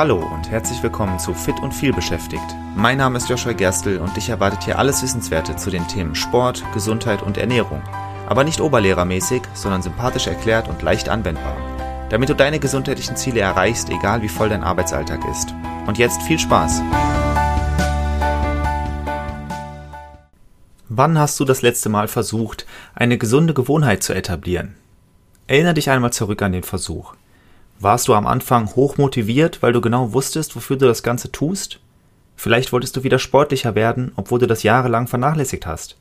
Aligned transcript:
Hallo 0.00 0.16
und 0.16 0.50
herzlich 0.50 0.82
willkommen 0.82 1.18
zu 1.18 1.34
Fit 1.34 1.60
und 1.60 1.74
viel 1.74 1.92
beschäftigt. 1.92 2.56
Mein 2.74 2.96
Name 2.96 3.18
ist 3.18 3.28
Joshua 3.28 3.52
Gerstl 3.52 3.98
und 3.98 4.16
dich 4.16 4.30
erwartet 4.30 4.64
hier 4.64 4.78
alles 4.78 5.02
Wissenswerte 5.02 5.56
zu 5.56 5.68
den 5.68 5.86
Themen 5.88 6.14
Sport, 6.14 6.64
Gesundheit 6.72 7.20
und 7.20 7.36
Ernährung. 7.36 7.82
Aber 8.26 8.42
nicht 8.42 8.62
oberlehrermäßig, 8.62 9.42
sondern 9.52 9.82
sympathisch 9.82 10.26
erklärt 10.26 10.68
und 10.68 10.80
leicht 10.80 11.10
anwendbar. 11.10 11.54
Damit 12.08 12.30
du 12.30 12.34
deine 12.34 12.58
gesundheitlichen 12.58 13.14
Ziele 13.16 13.40
erreichst, 13.40 13.90
egal 13.90 14.22
wie 14.22 14.30
voll 14.30 14.48
dein 14.48 14.64
Arbeitsalltag 14.64 15.20
ist. 15.30 15.54
Und 15.86 15.98
jetzt 15.98 16.22
viel 16.22 16.38
Spaß! 16.38 16.80
Wann 20.88 21.18
hast 21.18 21.38
du 21.38 21.44
das 21.44 21.60
letzte 21.60 21.90
Mal 21.90 22.08
versucht, 22.08 22.64
eine 22.94 23.18
gesunde 23.18 23.52
Gewohnheit 23.52 24.02
zu 24.02 24.14
etablieren? 24.14 24.76
Erinnere 25.46 25.74
dich 25.74 25.90
einmal 25.90 26.14
zurück 26.14 26.40
an 26.40 26.52
den 26.52 26.62
Versuch. 26.62 27.12
Warst 27.82 28.08
du 28.08 28.14
am 28.14 28.26
Anfang 28.26 28.76
hoch 28.76 28.98
motiviert, 28.98 29.62
weil 29.62 29.72
du 29.72 29.80
genau 29.80 30.12
wusstest, 30.12 30.54
wofür 30.54 30.76
du 30.76 30.86
das 30.86 31.02
Ganze 31.02 31.32
tust? 31.32 31.80
Vielleicht 32.36 32.74
wolltest 32.74 32.94
du 32.94 33.04
wieder 33.04 33.18
sportlicher 33.18 33.74
werden, 33.74 34.12
obwohl 34.16 34.38
du 34.38 34.46
das 34.46 34.62
jahrelang 34.62 35.06
vernachlässigt 35.06 35.64
hast. 35.64 35.96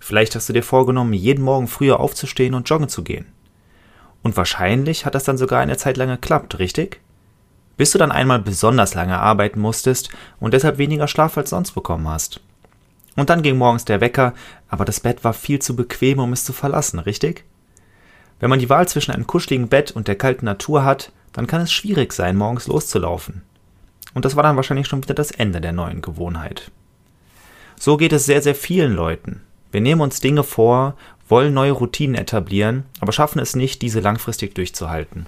Vielleicht 0.00 0.34
hast 0.34 0.48
du 0.48 0.52
dir 0.52 0.64
vorgenommen, 0.64 1.12
jeden 1.12 1.44
Morgen 1.44 1.68
früher 1.68 2.00
aufzustehen 2.00 2.54
und 2.54 2.68
joggen 2.68 2.88
zu 2.88 3.04
gehen. 3.04 3.26
Und 4.24 4.36
wahrscheinlich 4.36 5.06
hat 5.06 5.14
das 5.14 5.22
dann 5.22 5.38
sogar 5.38 5.60
eine 5.60 5.76
Zeit 5.76 5.96
lang 5.96 6.08
geklappt, 6.08 6.58
richtig? 6.58 7.00
Bis 7.76 7.92
du 7.92 7.98
dann 7.98 8.10
einmal 8.10 8.40
besonders 8.40 8.94
lange 8.94 9.20
arbeiten 9.20 9.60
musstest 9.60 10.08
und 10.40 10.54
deshalb 10.54 10.78
weniger 10.78 11.06
Schlaf 11.06 11.38
als 11.38 11.50
sonst 11.50 11.70
bekommen 11.70 12.08
hast. 12.08 12.40
Und 13.14 13.30
dann 13.30 13.42
ging 13.42 13.58
morgens 13.58 13.84
der 13.84 14.00
Wecker, 14.00 14.34
aber 14.68 14.84
das 14.84 14.98
Bett 14.98 15.22
war 15.22 15.34
viel 15.34 15.60
zu 15.60 15.76
bequem, 15.76 16.18
um 16.18 16.32
es 16.32 16.44
zu 16.44 16.52
verlassen, 16.52 16.98
richtig? 16.98 17.44
Wenn 18.42 18.50
man 18.50 18.58
die 18.58 18.68
Wahl 18.68 18.88
zwischen 18.88 19.12
einem 19.12 19.28
kuscheligen 19.28 19.68
Bett 19.68 19.92
und 19.92 20.08
der 20.08 20.16
kalten 20.16 20.46
Natur 20.46 20.84
hat, 20.84 21.12
dann 21.32 21.46
kann 21.46 21.60
es 21.60 21.72
schwierig 21.72 22.12
sein, 22.12 22.36
morgens 22.36 22.66
loszulaufen. 22.66 23.42
Und 24.14 24.24
das 24.24 24.34
war 24.34 24.42
dann 24.42 24.56
wahrscheinlich 24.56 24.88
schon 24.88 25.00
wieder 25.00 25.14
das 25.14 25.30
Ende 25.30 25.60
der 25.60 25.70
neuen 25.70 26.02
Gewohnheit. 26.02 26.72
So 27.78 27.96
geht 27.96 28.12
es 28.12 28.26
sehr, 28.26 28.42
sehr 28.42 28.56
vielen 28.56 28.94
Leuten. 28.94 29.42
Wir 29.70 29.80
nehmen 29.80 30.00
uns 30.00 30.18
Dinge 30.18 30.42
vor, 30.42 30.96
wollen 31.28 31.54
neue 31.54 31.70
Routinen 31.70 32.16
etablieren, 32.16 32.82
aber 32.98 33.12
schaffen 33.12 33.38
es 33.38 33.54
nicht, 33.54 33.80
diese 33.80 34.00
langfristig 34.00 34.56
durchzuhalten. 34.56 35.26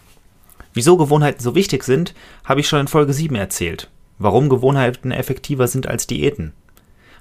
Wieso 0.73 0.97
Gewohnheiten 0.97 1.41
so 1.41 1.55
wichtig 1.55 1.85
sind, 1.85 2.15
habe 2.45 2.59
ich 2.59 2.67
schon 2.67 2.81
in 2.81 2.89
Folge 2.89 3.13
7 3.13 3.37
erzählt. 3.37 3.91
Warum 4.19 4.49
Gewohnheiten 4.49 5.13
effektiver 5.13 5.69
sind 5.69 5.87
als 5.87 6.09
Diäten. 6.09 6.53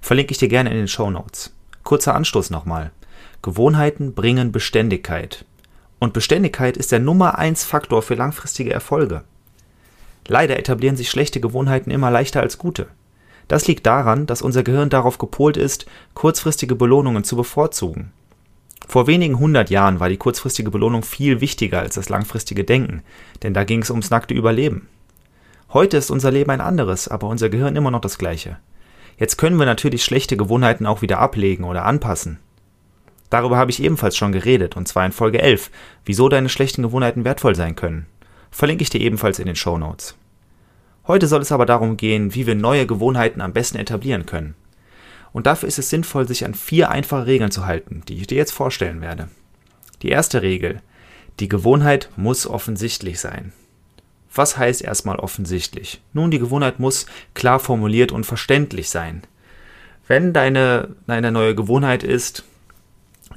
Verlinke 0.01 0.31
ich 0.31 0.39
dir 0.39 0.49
gerne 0.49 0.71
in 0.71 0.77
den 0.77 0.87
Show 0.87 1.11
Notes. 1.11 1.53
Kurzer 1.83 2.15
Anstoß 2.15 2.49
nochmal. 2.49 2.89
Gewohnheiten 3.43 4.15
bringen 4.15 4.51
Beständigkeit. 4.51 5.45
Und 6.03 6.11
Beständigkeit 6.11 6.75
ist 6.75 6.91
der 6.91 6.99
Nummer 6.99 7.39
1 7.39 7.63
Faktor 7.63 8.01
für 8.01 8.15
langfristige 8.15 8.73
Erfolge. 8.73 9.23
Leider 10.27 10.59
etablieren 10.59 10.97
sich 10.97 11.09
schlechte 11.09 11.39
Gewohnheiten 11.39 11.91
immer 11.91 12.11
leichter 12.11 12.41
als 12.41 12.57
gute. 12.57 12.87
Das 13.47 13.69
liegt 13.69 13.85
daran, 13.85 14.25
dass 14.25 14.41
unser 14.41 14.63
Gehirn 14.63 14.89
darauf 14.89 15.17
gepolt 15.17 15.55
ist, 15.55 15.85
kurzfristige 16.13 16.75
Belohnungen 16.75 17.23
zu 17.23 17.37
bevorzugen. 17.37 18.11
Vor 18.85 19.07
wenigen 19.07 19.39
hundert 19.39 19.69
Jahren 19.69 20.01
war 20.01 20.09
die 20.09 20.17
kurzfristige 20.17 20.71
Belohnung 20.71 21.03
viel 21.03 21.39
wichtiger 21.39 21.79
als 21.79 21.95
das 21.95 22.09
langfristige 22.09 22.65
Denken, 22.65 23.01
denn 23.41 23.53
da 23.53 23.63
ging 23.63 23.81
es 23.81 23.89
ums 23.89 24.09
nackte 24.09 24.33
Überleben. 24.33 24.89
Heute 25.71 25.95
ist 25.95 26.11
unser 26.11 26.31
Leben 26.31 26.51
ein 26.51 26.59
anderes, 26.59 27.07
aber 27.07 27.29
unser 27.29 27.47
Gehirn 27.47 27.77
immer 27.77 27.91
noch 27.91 28.01
das 28.01 28.17
gleiche. 28.17 28.57
Jetzt 29.17 29.37
können 29.37 29.55
wir 29.55 29.65
natürlich 29.65 30.03
schlechte 30.03 30.35
Gewohnheiten 30.35 30.85
auch 30.85 31.01
wieder 31.01 31.19
ablegen 31.19 31.63
oder 31.63 31.85
anpassen. 31.85 32.39
Darüber 33.33 33.57
habe 33.57 33.71
ich 33.71 33.81
ebenfalls 33.81 34.15
schon 34.15 34.31
geredet, 34.31 34.77
und 34.77 34.87
zwar 34.87 35.07
in 35.07 35.11
Folge 35.11 35.41
11, 35.41 35.71
wieso 36.05 36.29
deine 36.29 36.49
schlechten 36.49 36.83
Gewohnheiten 36.83 37.25
wertvoll 37.25 37.55
sein 37.55 37.75
können. 37.75 38.05
Verlinke 38.51 38.83
ich 38.83 38.91
dir 38.91 39.01
ebenfalls 39.01 39.39
in 39.39 39.47
den 39.47 39.55
Show 39.55 39.75
Notes. 39.79 40.15
Heute 41.07 41.25
soll 41.25 41.41
es 41.41 41.51
aber 41.51 41.65
darum 41.65 41.97
gehen, 41.97 42.35
wie 42.35 42.45
wir 42.45 42.53
neue 42.53 42.85
Gewohnheiten 42.85 43.41
am 43.41 43.51
besten 43.51 43.79
etablieren 43.79 44.27
können. 44.27 44.53
Und 45.31 45.47
dafür 45.47 45.67
ist 45.67 45.79
es 45.79 45.89
sinnvoll, 45.89 46.27
sich 46.27 46.45
an 46.45 46.53
vier 46.53 46.91
einfache 46.91 47.25
Regeln 47.25 47.49
zu 47.49 47.65
halten, 47.65 48.03
die 48.07 48.17
ich 48.17 48.27
dir 48.27 48.37
jetzt 48.37 48.51
vorstellen 48.51 49.01
werde. 49.01 49.29
Die 50.03 50.09
erste 50.09 50.43
Regel. 50.43 50.83
Die 51.39 51.49
Gewohnheit 51.49 52.09
muss 52.15 52.45
offensichtlich 52.45 53.19
sein. 53.19 53.51
Was 54.31 54.59
heißt 54.59 54.83
erstmal 54.83 55.15
offensichtlich? 55.15 56.03
Nun, 56.13 56.29
die 56.29 56.37
Gewohnheit 56.37 56.79
muss 56.79 57.07
klar 57.33 57.59
formuliert 57.59 58.11
und 58.11 58.27
verständlich 58.27 58.91
sein. 58.91 59.23
Wenn 60.07 60.33
deine, 60.33 60.95
deine 61.07 61.31
neue 61.31 61.55
Gewohnheit 61.55 62.03
ist, 62.03 62.43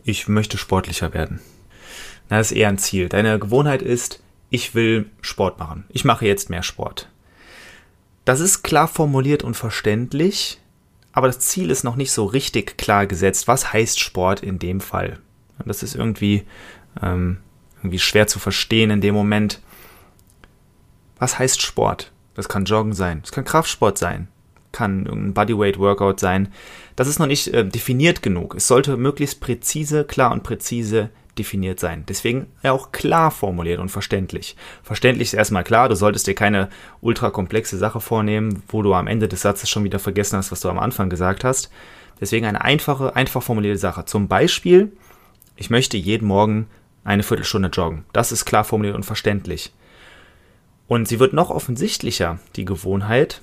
ich 0.06 0.28
möchte 0.28 0.56
sportlicher 0.56 1.12
werden. 1.12 1.40
Na, 2.30 2.38
das 2.38 2.52
ist 2.52 2.56
eher 2.56 2.68
ein 2.68 2.78
Ziel. 2.78 3.08
Deine 3.08 3.38
Gewohnheit 3.38 3.82
ist, 3.82 4.22
ich 4.50 4.74
will 4.74 5.10
Sport 5.20 5.58
machen. 5.58 5.84
Ich 5.88 6.04
mache 6.04 6.26
jetzt 6.26 6.48
mehr 6.48 6.62
Sport. 6.62 7.08
Das 8.24 8.40
ist 8.40 8.62
klar 8.62 8.88
formuliert 8.88 9.42
und 9.42 9.54
verständlich, 9.54 10.60
aber 11.12 11.26
das 11.26 11.40
Ziel 11.40 11.70
ist 11.70 11.84
noch 11.84 11.96
nicht 11.96 12.12
so 12.12 12.24
richtig 12.24 12.78
klar 12.78 13.06
gesetzt. 13.06 13.48
Was 13.48 13.72
heißt 13.72 13.98
Sport 13.98 14.42
in 14.42 14.58
dem 14.58 14.80
Fall? 14.80 15.18
Das 15.64 15.82
ist 15.82 15.94
irgendwie, 15.94 16.44
ähm, 17.02 17.38
irgendwie 17.78 17.98
schwer 17.98 18.26
zu 18.26 18.38
verstehen 18.38 18.90
in 18.90 19.00
dem 19.00 19.14
Moment. 19.14 19.60
Was 21.18 21.38
heißt 21.38 21.62
Sport? 21.62 22.12
Das 22.34 22.48
kann 22.48 22.64
Joggen 22.64 22.92
sein, 22.92 23.22
das 23.22 23.32
kann 23.32 23.44
Kraftsport 23.44 23.96
sein, 23.96 24.28
kann 24.76 25.06
ein 25.06 25.32
Bodyweight-Workout 25.32 26.20
sein. 26.20 26.48
Das 26.96 27.08
ist 27.08 27.18
noch 27.18 27.26
nicht 27.26 27.48
äh, 27.48 27.64
definiert 27.64 28.22
genug. 28.22 28.54
Es 28.54 28.68
sollte 28.68 28.98
möglichst 28.98 29.40
präzise, 29.40 30.04
klar 30.04 30.32
und 30.32 30.42
präzise 30.42 31.08
definiert 31.38 31.80
sein. 31.80 32.04
Deswegen 32.08 32.46
auch 32.62 32.92
klar 32.92 33.30
formuliert 33.30 33.80
und 33.80 33.88
verständlich. 33.88 34.54
Verständlich 34.82 35.28
ist 35.28 35.34
erstmal 35.34 35.64
klar, 35.64 35.88
du 35.88 35.96
solltest 35.96 36.26
dir 36.26 36.34
keine 36.34 36.68
ultra 37.00 37.30
komplexe 37.30 37.78
Sache 37.78 38.00
vornehmen, 38.00 38.62
wo 38.68 38.82
du 38.82 38.92
am 38.94 39.06
Ende 39.06 39.28
des 39.28 39.42
Satzes 39.42 39.70
schon 39.70 39.84
wieder 39.84 39.98
vergessen 39.98 40.36
hast, 40.36 40.52
was 40.52 40.60
du 40.60 40.68
am 40.68 40.78
Anfang 40.78 41.08
gesagt 41.10 41.42
hast. 41.42 41.70
Deswegen 42.20 42.46
eine 42.46 42.62
einfache, 42.62 43.16
einfach 43.16 43.42
formulierte 43.42 43.78
Sache. 43.78 44.04
Zum 44.04 44.28
Beispiel, 44.28 44.92
ich 45.56 45.70
möchte 45.70 45.96
jeden 45.96 46.28
Morgen 46.28 46.66
eine 47.04 47.22
Viertelstunde 47.22 47.68
joggen. 47.68 48.04
Das 48.12 48.32
ist 48.32 48.44
klar 48.44 48.64
formuliert 48.64 48.96
und 48.96 49.04
verständlich. 49.04 49.72
Und 50.88 51.08
sie 51.08 51.18
wird 51.18 51.32
noch 51.32 51.50
offensichtlicher, 51.50 52.38
die 52.56 52.64
Gewohnheit, 52.64 53.42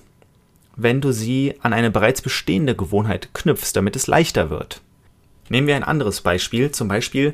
wenn 0.75 1.01
du 1.01 1.11
sie 1.11 1.55
an 1.61 1.73
eine 1.73 1.91
bereits 1.91 2.21
bestehende 2.21 2.75
Gewohnheit 2.75 3.33
knüpfst, 3.33 3.73
damit 3.73 3.95
es 3.95 4.07
leichter 4.07 4.49
wird. 4.49 4.81
Nehmen 5.49 5.67
wir 5.67 5.75
ein 5.75 5.83
anderes 5.83 6.21
Beispiel, 6.21 6.71
zum 6.71 6.87
Beispiel 6.87 7.33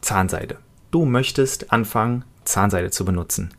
Zahnseide. 0.00 0.58
Du 0.90 1.04
möchtest 1.04 1.72
anfangen, 1.72 2.24
Zahnseide 2.44 2.90
zu 2.90 3.04
benutzen. 3.04 3.50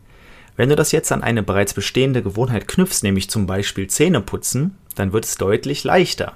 Wenn 0.56 0.70
du 0.70 0.76
das 0.76 0.92
jetzt 0.92 1.12
an 1.12 1.24
eine 1.24 1.44
bereits 1.44 1.74
bestehende 1.74 2.22
Gewohnheit 2.22 2.68
knüpfst, 2.68 3.04
nämlich 3.04 3.30
zum 3.30 3.46
Beispiel 3.46 3.88
Zähne 3.88 4.22
putzen, 4.22 4.78
dann 4.96 5.12
wird 5.12 5.26
es 5.26 5.36
deutlich 5.36 5.84
leichter. 5.84 6.34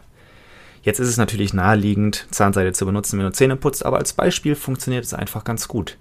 Jetzt 0.81 0.99
ist 0.99 1.09
es 1.09 1.17
natürlich 1.17 1.53
naheliegend, 1.53 2.27
Zahnseide 2.31 2.73
zu 2.73 2.85
benutzen, 2.85 3.17
wenn 3.17 3.25
du 3.25 3.31
Zähne 3.31 3.55
putzt, 3.55 3.85
aber 3.85 3.97
als 3.97 4.13
Beispiel 4.13 4.55
funktioniert 4.55 5.05
es 5.05 5.13
einfach 5.13 5.43
ganz 5.43 5.67
gut. 5.67 5.97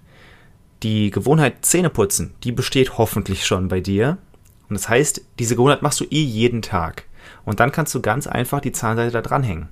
Die 0.83 1.11
Gewohnheit 1.11 1.65
Zähne 1.65 1.89
putzen, 1.89 2.33
die 2.43 2.53
besteht 2.53 2.97
hoffentlich 2.97 3.45
schon 3.45 3.67
bei 3.67 3.81
dir 3.81 4.17
und 4.69 4.75
das 4.75 4.87
heißt, 4.87 5.21
diese 5.39 5.55
Gewohnheit 5.55 5.81
machst 5.81 5.99
du 5.99 6.05
eh 6.05 6.21
jeden 6.21 6.61
Tag. 6.61 7.05
Und 7.45 7.59
dann 7.59 7.71
kannst 7.71 7.93
du 7.95 8.01
ganz 8.01 8.27
einfach 8.27 8.61
die 8.61 8.71
Zahnseite 8.71 9.11
da 9.11 9.21
dranhängen. 9.21 9.69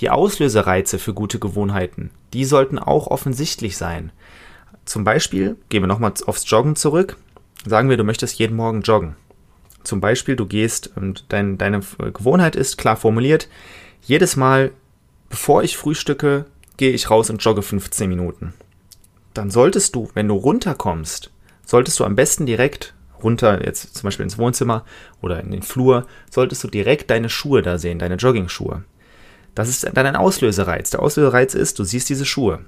Die 0.00 0.10
Auslösereize 0.10 0.98
für 0.98 1.14
gute 1.14 1.38
Gewohnheiten, 1.38 2.10
die 2.32 2.44
sollten 2.44 2.78
auch 2.78 3.06
offensichtlich 3.06 3.76
sein. 3.76 4.10
Zum 4.84 5.04
Beispiel, 5.04 5.56
gehen 5.68 5.82
wir 5.82 5.86
nochmal 5.86 6.12
aufs 6.26 6.48
Joggen 6.50 6.74
zurück, 6.74 7.16
sagen 7.64 7.88
wir, 7.88 7.96
du 7.96 8.04
möchtest 8.04 8.38
jeden 8.38 8.56
Morgen 8.56 8.82
joggen. 8.82 9.16
Zum 9.84 10.00
Beispiel, 10.00 10.34
du 10.34 10.46
gehst 10.46 10.90
und 10.96 11.26
dein, 11.28 11.58
deine 11.58 11.80
Gewohnheit 11.98 12.56
ist 12.56 12.78
klar 12.78 12.96
formuliert, 12.96 13.48
jedes 14.02 14.36
Mal, 14.36 14.72
bevor 15.28 15.62
ich 15.62 15.76
frühstücke, 15.76 16.46
gehe 16.76 16.92
ich 16.92 17.10
raus 17.10 17.30
und 17.30 17.44
jogge 17.44 17.62
15 17.62 18.08
Minuten. 18.08 18.54
Dann 19.34 19.50
solltest 19.50 19.94
du, 19.94 20.10
wenn 20.14 20.28
du 20.28 20.34
runterkommst, 20.34 21.30
solltest 21.64 22.00
du 22.00 22.04
am 22.04 22.16
besten 22.16 22.46
direkt 22.46 22.94
runter, 23.22 23.64
jetzt 23.64 23.96
zum 23.96 24.06
Beispiel 24.06 24.24
ins 24.24 24.38
Wohnzimmer 24.38 24.84
oder 25.20 25.40
in 25.40 25.50
den 25.50 25.62
Flur, 25.62 26.06
solltest 26.30 26.64
du 26.64 26.68
direkt 26.68 27.10
deine 27.10 27.28
Schuhe 27.28 27.62
da 27.62 27.78
sehen, 27.78 27.98
deine 27.98 28.16
Jogging-Schuhe. 28.16 28.84
Das 29.54 29.68
ist 29.68 29.84
dann 29.84 30.06
ein 30.06 30.16
Auslösereiz. 30.16 30.90
Der 30.90 31.02
Auslösereiz 31.02 31.54
ist, 31.54 31.78
du 31.78 31.84
siehst 31.84 32.08
diese 32.08 32.24
Schuhe. 32.24 32.60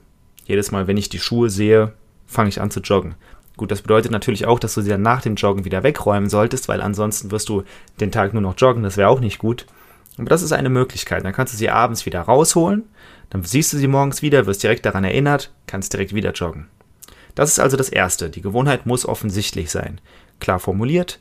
Jedes 0.46 0.70
Mal, 0.70 0.86
wenn 0.86 0.96
ich 0.96 1.08
die 1.08 1.18
Schuhe 1.18 1.48
sehe, 1.48 1.94
fange 2.26 2.50
ich 2.50 2.60
an 2.60 2.70
zu 2.70 2.80
joggen. 2.80 3.14
Gut, 3.56 3.70
das 3.70 3.82
bedeutet 3.82 4.10
natürlich 4.10 4.46
auch, 4.46 4.58
dass 4.58 4.74
du 4.74 4.82
sie 4.82 4.90
dann 4.90 5.02
nach 5.02 5.22
dem 5.22 5.36
Joggen 5.36 5.64
wieder 5.64 5.82
wegräumen 5.82 6.28
solltest, 6.28 6.68
weil 6.68 6.82
ansonsten 6.82 7.30
wirst 7.30 7.48
du 7.48 7.62
den 8.00 8.10
Tag 8.10 8.32
nur 8.32 8.42
noch 8.42 8.56
joggen, 8.58 8.82
das 8.82 8.96
wäre 8.96 9.08
auch 9.08 9.20
nicht 9.20 9.38
gut. 9.38 9.66
Aber 10.18 10.28
das 10.28 10.42
ist 10.42 10.52
eine 10.52 10.70
Möglichkeit. 10.70 11.24
Dann 11.24 11.32
kannst 11.32 11.54
du 11.54 11.56
sie 11.56 11.70
abends 11.70 12.04
wieder 12.04 12.20
rausholen, 12.20 12.84
dann 13.30 13.44
siehst 13.44 13.72
du 13.72 13.76
sie 13.78 13.88
morgens 13.88 14.22
wieder, 14.22 14.46
wirst 14.46 14.62
direkt 14.62 14.84
daran 14.84 15.04
erinnert, 15.04 15.52
kannst 15.66 15.92
direkt 15.92 16.14
wieder 16.14 16.32
joggen. 16.32 16.68
Das 17.34 17.50
ist 17.50 17.58
also 17.58 17.76
das 17.76 17.88
Erste. 17.88 18.30
Die 18.30 18.42
Gewohnheit 18.42 18.86
muss 18.86 19.06
offensichtlich 19.06 19.70
sein 19.70 20.00
klar 20.44 20.58
formuliert. 20.58 21.20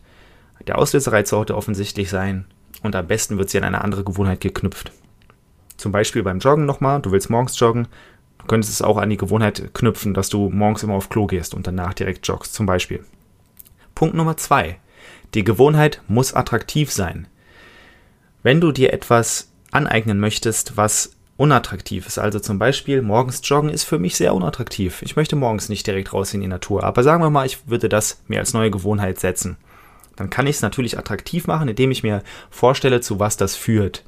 Der 0.68 0.78
Auslösereiz 0.78 1.30
sollte 1.30 1.56
offensichtlich 1.56 2.10
sein 2.10 2.46
und 2.84 2.96
am 2.96 3.08
besten 3.08 3.38
wird 3.38 3.50
sie 3.50 3.58
an 3.58 3.64
eine 3.64 3.82
andere 3.82 4.04
Gewohnheit 4.04 4.42
geknüpft. 4.42 4.92
Zum 5.78 5.92
Beispiel 5.92 6.24
beim 6.24 6.40
Joggen 6.40 6.66
nochmal, 6.66 7.02
du 7.02 7.12
willst 7.12 7.30
morgens 7.30 7.58
joggen, 7.58 7.88
du 8.38 8.46
könntest 8.46 8.74
es 8.74 8.82
auch 8.82 8.98
an 8.98 9.10
die 9.10 9.18
Gewohnheit 9.18 9.74
knüpfen, 9.74 10.14
dass 10.14 10.30
du 10.30 10.50
morgens 10.50 10.84
immer 10.84 10.96
auf 10.96 11.10
Klo 11.10 11.26
gehst 11.26 11.54
und 11.54 11.66
danach 11.66 11.94
direkt 11.94 12.28
joggst, 12.28 12.54
zum 12.54 12.66
Beispiel. 12.66 13.04
Punkt 13.96 14.14
Nummer 14.16 14.36
zwei. 14.36 14.78
Die 15.34 15.44
Gewohnheit 15.44 16.02
muss 16.08 16.34
attraktiv 16.34 16.92
sein. 16.92 17.28
Wenn 18.44 18.60
du 18.60 18.72
dir 18.74 18.92
etwas 18.92 19.52
aneignen 19.72 20.20
möchtest, 20.20 20.76
was 20.76 21.16
unattraktiv 21.38 22.06
ist, 22.06 22.20
also 22.20 22.40
zum 22.40 22.60
Beispiel 22.60 23.02
morgens 23.02 23.42
joggen 23.44 23.70
ist 23.70 23.84
für 23.84 24.00
mich 24.00 24.16
sehr 24.16 24.36
unattraktiv. 24.36 25.02
Ich 25.02 25.16
möchte 25.16 25.36
morgens 25.36 25.70
nicht 25.70 25.88
direkt 25.88 26.14
raus 26.14 26.34
in 26.34 26.42
die 26.42 26.48
Natur, 26.48 26.84
aber 26.84 27.04
sagen 27.04 27.24
wir 27.24 27.30
mal, 27.30 27.46
ich 27.46 27.68
würde 27.68 27.90
das 27.90 28.22
mir 28.28 28.40
als 28.40 28.54
neue 28.54 28.72
Gewohnheit 28.72 29.20
setzen. 29.20 29.58
Dann 30.16 30.30
kann 30.30 30.46
ich 30.46 30.58
es 30.58 30.62
natürlich 30.62 30.98
attraktiv 30.98 31.48
machen, 31.48 31.68
indem 31.68 31.92
ich 31.92 32.04
mir 32.04 32.22
vorstelle, 32.52 33.02
zu 33.02 33.20
was 33.20 33.36
das 33.36 33.56
führt. 33.56 34.04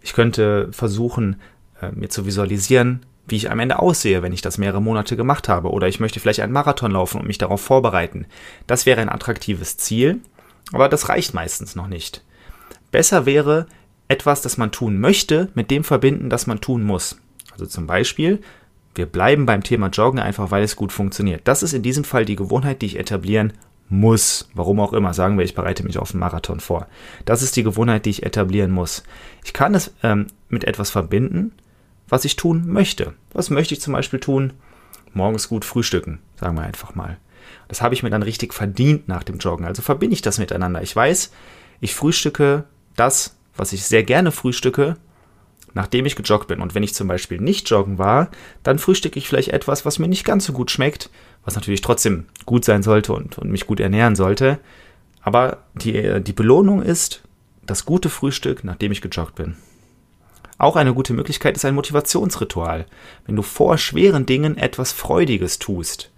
Ich 0.00 0.12
könnte 0.12 0.68
versuchen, 0.72 1.40
äh, 1.80 1.92
mir 1.92 2.08
zu 2.08 2.26
visualisieren, 2.26 3.06
wie 3.26 3.36
ich 3.36 3.50
am 3.50 3.60
Ende 3.60 3.78
aussehe, 3.78 4.22
wenn 4.22 4.32
ich 4.32 4.42
das 4.42 4.58
mehrere 4.58 4.82
Monate 4.82 5.16
gemacht 5.16 5.48
habe. 5.48 5.70
Oder 5.70 5.88
ich 5.88 6.00
möchte 6.00 6.20
vielleicht 6.20 6.40
einen 6.40 6.52
Marathon 6.52 6.90
laufen 6.90 7.20
und 7.20 7.26
mich 7.26 7.38
darauf 7.38 7.60
vorbereiten. 7.60 8.26
Das 8.66 8.84
wäre 8.84 9.00
ein 9.00 9.08
attraktives 9.08 9.76
Ziel, 9.76 10.20
aber 10.72 10.88
das 10.88 11.08
reicht 11.08 11.34
meistens 11.34 11.74
noch 11.74 11.86
nicht. 11.86 12.22
Besser 12.90 13.26
wäre, 13.26 13.66
etwas, 14.08 14.42
das 14.42 14.56
man 14.56 14.72
tun 14.72 14.98
möchte, 15.00 15.48
mit 15.54 15.70
dem 15.70 15.84
verbinden, 15.84 16.30
das 16.30 16.46
man 16.46 16.60
tun 16.60 16.82
muss. 16.82 17.18
Also 17.52 17.66
zum 17.66 17.86
Beispiel, 17.86 18.40
wir 18.94 19.06
bleiben 19.06 19.46
beim 19.46 19.62
Thema 19.62 19.88
Joggen 19.88 20.20
einfach, 20.20 20.50
weil 20.50 20.62
es 20.62 20.76
gut 20.76 20.92
funktioniert. 20.92 21.42
Das 21.44 21.62
ist 21.62 21.72
in 21.72 21.82
diesem 21.82 22.04
Fall 22.04 22.24
die 22.24 22.36
Gewohnheit, 22.36 22.82
die 22.82 22.86
ich 22.86 22.98
etablieren 22.98 23.52
muss. 23.88 24.48
Warum 24.54 24.80
auch 24.80 24.92
immer. 24.92 25.14
Sagen 25.14 25.36
wir, 25.38 25.44
ich 25.44 25.54
bereite 25.54 25.84
mich 25.84 25.98
auf 25.98 26.12
einen 26.12 26.20
Marathon 26.20 26.60
vor. 26.60 26.86
Das 27.24 27.42
ist 27.42 27.56
die 27.56 27.62
Gewohnheit, 27.62 28.06
die 28.06 28.10
ich 28.10 28.22
etablieren 28.24 28.70
muss. 28.70 29.02
Ich 29.44 29.52
kann 29.52 29.74
es 29.74 29.92
ähm, 30.02 30.26
mit 30.48 30.64
etwas 30.64 30.90
verbinden, 30.90 31.52
was 32.08 32.24
ich 32.24 32.36
tun 32.36 32.66
möchte. 32.66 33.14
Was 33.32 33.50
möchte 33.50 33.74
ich 33.74 33.80
zum 33.80 33.92
Beispiel 33.92 34.20
tun? 34.20 34.52
Morgens 35.12 35.48
gut 35.48 35.64
frühstücken, 35.64 36.20
sagen 36.38 36.56
wir 36.56 36.62
einfach 36.62 36.94
mal. 36.94 37.18
Das 37.68 37.82
habe 37.82 37.94
ich 37.94 38.02
mir 38.02 38.10
dann 38.10 38.22
richtig 38.22 38.52
verdient 38.52 39.08
nach 39.08 39.22
dem 39.22 39.38
Joggen. 39.38 39.66
Also 39.66 39.82
verbinde 39.82 40.14
ich 40.14 40.22
das 40.22 40.38
miteinander. 40.38 40.82
Ich 40.82 40.94
weiß, 40.94 41.30
ich 41.80 41.94
frühstücke 41.94 42.64
das, 42.96 43.36
was 43.56 43.72
ich 43.72 43.84
sehr 43.84 44.02
gerne 44.02 44.32
frühstücke, 44.32 44.96
nachdem 45.74 46.06
ich 46.06 46.16
gejoggt 46.16 46.48
bin. 46.48 46.60
Und 46.60 46.74
wenn 46.74 46.82
ich 46.82 46.94
zum 46.94 47.08
Beispiel 47.08 47.40
nicht 47.40 47.68
joggen 47.68 47.98
war, 47.98 48.30
dann 48.62 48.78
frühstücke 48.78 49.18
ich 49.18 49.28
vielleicht 49.28 49.48
etwas, 49.48 49.84
was 49.84 49.98
mir 49.98 50.08
nicht 50.08 50.24
ganz 50.24 50.46
so 50.46 50.52
gut 50.52 50.70
schmeckt, 50.70 51.10
was 51.44 51.54
natürlich 51.54 51.80
trotzdem 51.80 52.26
gut 52.46 52.64
sein 52.64 52.82
sollte 52.82 53.12
und, 53.12 53.38
und 53.38 53.50
mich 53.50 53.66
gut 53.66 53.80
ernähren 53.80 54.16
sollte. 54.16 54.58
Aber 55.20 55.58
die, 55.74 56.22
die 56.22 56.32
Belohnung 56.32 56.82
ist 56.82 57.22
das 57.66 57.84
gute 57.84 58.10
Frühstück, 58.10 58.62
nachdem 58.64 58.92
ich 58.92 59.00
gejoggt 59.00 59.34
bin. 59.34 59.56
Auch 60.58 60.76
eine 60.76 60.94
gute 60.94 61.12
Möglichkeit 61.12 61.56
ist 61.56 61.64
ein 61.64 61.74
Motivationsritual, 61.74 62.86
wenn 63.26 63.36
du 63.36 63.42
vor 63.42 63.76
schweren 63.76 64.26
Dingen 64.26 64.56
etwas 64.56 64.92
Freudiges 64.92 65.58
tust. 65.58 66.10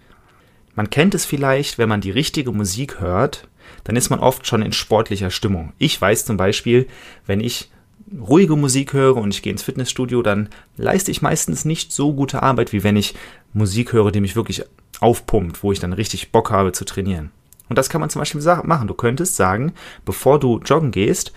Man 0.75 0.89
kennt 0.91 1.15
es 1.15 1.25
vielleicht, 1.25 1.79
wenn 1.79 1.89
man 1.89 2.01
die 2.01 2.11
richtige 2.11 2.51
Musik 2.51 2.99
hört, 2.99 3.47
dann 3.83 3.95
ist 3.95 4.09
man 4.09 4.19
oft 4.19 4.47
schon 4.47 4.61
in 4.61 4.73
sportlicher 4.73 5.29
Stimmung. 5.29 5.73
Ich 5.77 5.99
weiß 5.99 6.25
zum 6.25 6.37
Beispiel, 6.37 6.87
wenn 7.25 7.39
ich 7.39 7.69
ruhige 8.17 8.55
Musik 8.55 8.93
höre 8.93 9.17
und 9.17 9.33
ich 9.33 9.41
gehe 9.41 9.51
ins 9.51 9.63
Fitnessstudio, 9.63 10.21
dann 10.21 10.49
leiste 10.77 11.11
ich 11.11 11.21
meistens 11.21 11.65
nicht 11.65 11.91
so 11.91 12.13
gute 12.13 12.43
Arbeit, 12.43 12.73
wie 12.73 12.83
wenn 12.83 12.95
ich 12.95 13.15
Musik 13.53 13.93
höre, 13.93 14.11
die 14.11 14.21
mich 14.21 14.35
wirklich 14.35 14.63
aufpumpt, 14.99 15.63
wo 15.63 15.71
ich 15.71 15.79
dann 15.79 15.93
richtig 15.93 16.31
Bock 16.31 16.51
habe 16.51 16.71
zu 16.71 16.85
trainieren. 16.85 17.31
Und 17.69 17.77
das 17.77 17.89
kann 17.89 18.01
man 18.01 18.09
zum 18.09 18.19
Beispiel 18.21 18.41
machen. 18.63 18.87
Du 18.87 18.93
könntest 18.93 19.35
sagen, 19.35 19.73
bevor 20.05 20.39
du 20.39 20.59
joggen 20.59 20.91
gehst, 20.91 21.33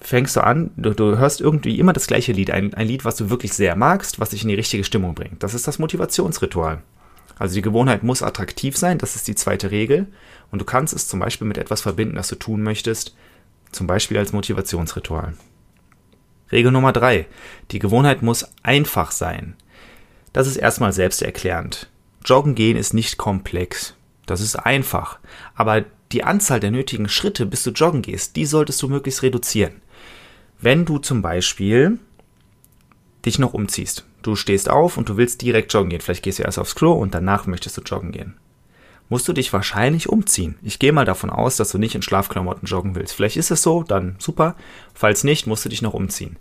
fängst 0.00 0.36
du 0.36 0.44
an, 0.44 0.70
du, 0.76 0.94
du, 0.94 1.18
hörst 1.18 1.40
irgendwie 1.40 1.78
immer 1.78 1.92
das 1.92 2.06
gleiche 2.06 2.32
Lied, 2.32 2.50
ein, 2.50 2.74
ein 2.74 2.86
Lied, 2.86 3.04
was 3.04 3.16
du 3.16 3.30
wirklich 3.30 3.52
sehr 3.52 3.76
magst, 3.76 4.20
was 4.20 4.30
dich 4.30 4.42
in 4.42 4.48
die 4.48 4.54
richtige 4.54 4.84
Stimmung 4.84 5.14
bringt. 5.14 5.42
Das 5.42 5.54
ist 5.54 5.66
das 5.66 5.78
Motivationsritual. 5.78 6.82
Also 7.40 7.54
die 7.54 7.62
Gewohnheit 7.62 8.02
muss 8.02 8.22
attraktiv 8.22 8.76
sein, 8.76 8.98
das 8.98 9.16
ist 9.16 9.26
die 9.26 9.34
zweite 9.34 9.70
Regel. 9.70 10.06
Und 10.50 10.60
du 10.60 10.66
kannst 10.66 10.92
es 10.92 11.08
zum 11.08 11.20
Beispiel 11.20 11.48
mit 11.48 11.56
etwas 11.56 11.80
verbinden, 11.80 12.16
das 12.16 12.28
du 12.28 12.34
tun 12.34 12.62
möchtest, 12.62 13.16
zum 13.72 13.86
Beispiel 13.86 14.18
als 14.18 14.34
Motivationsritual. 14.34 15.32
Regel 16.52 16.70
Nummer 16.70 16.92
drei: 16.92 17.26
Die 17.70 17.78
Gewohnheit 17.78 18.20
muss 18.20 18.46
einfach 18.62 19.10
sein. 19.10 19.56
Das 20.34 20.46
ist 20.46 20.56
erstmal 20.56 20.92
selbsterklärend. 20.92 21.88
Joggen 22.26 22.54
gehen 22.54 22.76
ist 22.76 22.92
nicht 22.92 23.16
komplex. 23.16 23.94
Das 24.26 24.42
ist 24.42 24.56
einfach. 24.56 25.18
Aber 25.54 25.86
die 26.12 26.24
Anzahl 26.24 26.60
der 26.60 26.70
nötigen 26.70 27.08
Schritte, 27.08 27.46
bis 27.46 27.62
du 27.62 27.70
joggen 27.70 28.02
gehst, 28.02 28.36
die 28.36 28.44
solltest 28.44 28.82
du 28.82 28.88
möglichst 28.88 29.22
reduzieren. 29.22 29.80
Wenn 30.60 30.84
du 30.84 30.98
zum 30.98 31.22
Beispiel 31.22 31.98
dich 33.24 33.38
noch 33.38 33.54
umziehst, 33.54 34.04
du 34.22 34.36
stehst 34.36 34.68
auf 34.68 34.96
und 34.96 35.08
du 35.08 35.16
willst 35.16 35.42
direkt 35.42 35.72
joggen 35.72 35.90
gehen, 35.90 36.00
vielleicht 36.00 36.22
gehst 36.22 36.38
du 36.38 36.42
erst 36.42 36.58
aufs 36.58 36.74
Klo 36.74 36.92
und 36.92 37.14
danach 37.14 37.46
möchtest 37.46 37.76
du 37.76 37.82
joggen 37.82 38.12
gehen, 38.12 38.36
musst 39.08 39.28
du 39.28 39.32
dich 39.32 39.52
wahrscheinlich 39.52 40.08
umziehen. 40.08 40.56
Ich 40.62 40.78
gehe 40.78 40.92
mal 40.92 41.04
davon 41.04 41.30
aus, 41.30 41.56
dass 41.56 41.70
du 41.70 41.78
nicht 41.78 41.94
in 41.94 42.02
Schlafklamotten 42.02 42.66
joggen 42.66 42.94
willst. 42.94 43.14
Vielleicht 43.14 43.36
ist 43.36 43.50
es 43.50 43.62
so, 43.62 43.82
dann 43.82 44.16
super. 44.18 44.54
Falls 44.94 45.24
nicht, 45.24 45.46
musst 45.46 45.64
du 45.64 45.68
dich 45.68 45.82
noch 45.82 45.94
umziehen. 45.94 46.36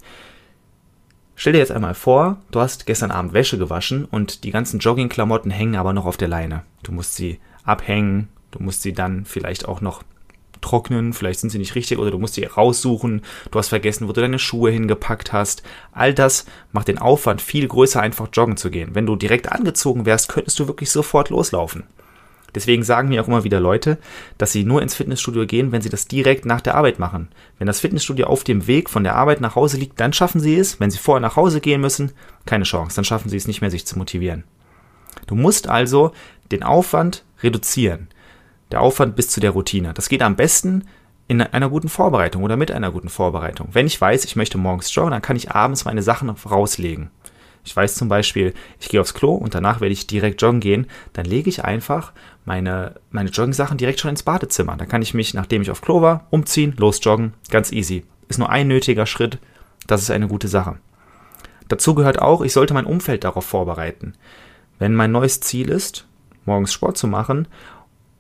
Stell 1.36 1.54
dir 1.54 1.60
jetzt 1.60 1.72
einmal 1.72 1.96
vor, 1.96 2.38
du 2.52 2.60
hast 2.60 2.86
gestern 2.86 3.12
Abend 3.12 3.34
Wäsche 3.34 3.58
gewaschen 3.58 4.04
und 4.04 4.44
die 4.44 4.52
ganzen 4.52 4.80
Joggingklamotten 4.80 5.52
hängen 5.52 5.78
aber 5.78 5.94
noch 5.94 6.06
auf 6.06 6.18
der 6.18 6.28
Leine. 6.28 6.64
Du 6.84 6.92
musst 6.92 7.16
sie 7.16 7.40
abhängen, 7.64 8.28
du 8.52 8.62
musst 8.62 8.82
sie 8.82 8.92
dann 8.92 9.24
vielleicht 9.24 9.66
auch 9.66 9.80
noch 9.80 10.04
trocknen, 10.62 11.14
vielleicht 11.14 11.40
sind 11.40 11.50
sie 11.50 11.60
nicht 11.60 11.76
richtig 11.76 11.98
oder 11.98 12.12
du 12.12 12.20
musst 12.20 12.36
sie 12.36 12.44
raussuchen, 12.44 13.22
du 13.52 13.60
hast 13.60 13.70
vergessen, 13.70 14.08
wo 14.08 14.14
du 14.14 14.22
deine 14.22 14.40
Schuhe 14.40 14.72
hingepackt 14.72 15.34
hast. 15.34 15.64
All 15.92 16.14
das 16.14 16.46
macht 16.72 16.88
den 16.88 16.98
Aufwand 16.98 17.42
viel 17.42 17.68
größer, 17.68 18.02
einfach 18.02 18.28
joggen 18.34 18.58
zu 18.58 18.70
gehen. 18.70 18.96
Wenn 18.96 19.06
du 19.06 19.16
direkt 19.16 19.52
angezogen 19.52 20.06
wärst, 20.06 20.30
könntest 20.30 20.60
du 20.60 20.68
wirklich 20.68 20.92
sofort 20.92 21.30
loslaufen. 21.30 21.84
Deswegen 22.56 22.84
sagen 22.84 23.10
mir 23.10 23.22
auch 23.22 23.28
immer 23.28 23.44
wieder 23.44 23.60
Leute, 23.60 23.98
dass 24.38 24.52
sie 24.52 24.64
nur 24.64 24.82
ins 24.82 24.96
Fitnessstudio 24.96 25.46
gehen, 25.46 25.72
wenn 25.72 25.82
sie 25.82 25.90
das 25.90 26.08
direkt 26.08 26.46
nach 26.46 26.62
der 26.62 26.76
Arbeit 26.76 27.00
machen. 27.00 27.30
Wenn 27.58 27.68
das 27.68 27.80
Fitnessstudio 27.80 28.26
auf 28.28 28.44
dem 28.44 28.66
Weg 28.68 28.90
von 28.90 29.04
der 29.04 29.16
Arbeit 29.16 29.42
nach 29.42 29.56
Hause 29.56 29.78
liegt, 29.78 30.00
dann 30.00 30.14
schaffen 30.14 30.42
sie 30.42 30.58
es. 30.58 30.80
Wenn 30.80 30.92
sie 30.92 30.98
vorher 30.98 31.22
nach 31.22 31.36
Hause 31.36 31.62
gehen 31.62 31.82
müssen, 31.82 32.12
keine 32.46 32.64
Chance, 32.64 32.96
dann 32.96 33.06
schaffen 33.06 33.30
sie 33.30 33.38
es 33.38 33.48
nicht 33.48 33.62
mehr, 33.62 33.72
sich 33.72 33.86
zu 33.86 33.98
motivieren. 33.98 34.46
Du 35.28 35.36
musst 35.36 35.68
also 35.68 36.12
den 36.52 36.64
Aufwand 36.64 37.24
reduzieren 37.44 38.08
der 38.72 38.82
Aufwand 38.82 39.16
bis 39.16 39.30
zu 39.30 39.40
der 39.40 39.52
Routine. 39.52 39.94
Das 39.94 40.10
geht 40.10 40.22
am 40.22 40.36
besten 40.36 40.86
in 41.28 41.42
einer 41.42 41.70
guten 41.70 41.90
Vorbereitung 41.90 42.44
oder 42.44 42.58
mit 42.58 42.72
einer 42.72 42.92
guten 42.92 43.10
Vorbereitung. 43.10 43.70
Wenn 43.72 43.88
ich 43.88 44.00
weiß, 44.00 44.26
ich 44.26 44.36
möchte 44.36 44.58
morgens 44.58 44.94
joggen, 44.94 45.12
dann 45.12 45.22
kann 45.22 45.36
ich 45.36 45.52
abends 45.52 45.86
meine 45.86 46.02
Sachen 46.02 46.30
rauslegen. 46.30 47.12
Ich 47.64 47.76
weiß 47.76 47.96
zum 47.96 48.08
Beispiel, 48.08 48.54
ich 48.80 48.90
gehe 48.90 49.00
aufs 49.00 49.14
Klo 49.14 49.36
und 49.36 49.54
danach 49.54 49.80
werde 49.80 49.94
ich 49.94 50.08
direkt 50.08 50.42
joggen 50.42 50.60
gehen, 50.60 50.88
dann 51.14 51.26
lege 51.26 51.50
ich 51.50 51.66
einfach 51.66 52.14
meine, 52.46 52.96
meine 53.12 53.30
Jogging-Sachen 53.30 53.78
direkt 53.78 54.00
schon 54.00 54.10
ins 54.10 54.24
Badezimmer. 54.24 54.76
Dann 54.76 54.88
kann 54.88 55.04
ich 55.04 55.14
mich, 55.14 55.34
nachdem 55.34 55.62
ich 55.62 55.70
auf 55.70 55.82
Klo 55.82 56.02
war, 56.02 56.26
umziehen, 56.32 56.74
los 56.78 57.00
joggen. 57.04 57.34
Ganz 57.52 57.72
easy. 57.72 58.06
Ist 58.28 58.40
nur 58.40 58.50
ein 58.50 58.68
nötiger 58.68 59.06
Schritt. 59.06 59.38
Das 59.86 60.02
ist 60.02 60.10
eine 60.10 60.28
gute 60.28 60.48
Sache. 60.48 60.78
Dazu 61.68 61.94
gehört 61.94 62.20
auch, 62.20 62.42
ich 62.42 62.54
sollte 62.54 62.74
mein 62.74 62.86
Umfeld 62.86 63.24
darauf 63.24 63.46
vorbereiten. 63.46 64.14
Wenn 64.80 64.96
mein 64.96 65.12
neues 65.12 65.42
Ziel 65.42 65.70
ist, 65.70 66.08
morgens 66.46 66.74
Sport 66.74 66.98
zu 66.98 67.08
machen 67.08 67.48